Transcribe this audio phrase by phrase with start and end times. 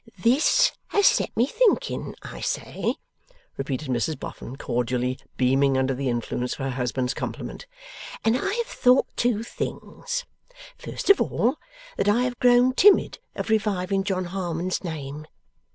[0.17, 2.95] ')'This has set me thinking, I say,'
[3.55, 7.67] repeated Mrs Boffin, cordially beaming under the influence of her husband's compliment,
[8.25, 10.25] 'and I have thought two things.
[10.75, 11.57] First of all,
[11.97, 15.27] that I have grown timid of reviving John Harmon's name.